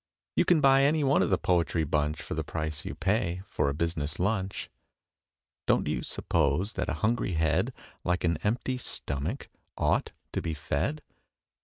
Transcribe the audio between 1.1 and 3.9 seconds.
of the poetry bunch For the price you pay for a